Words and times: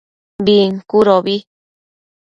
Bincudobi 0.45 1.37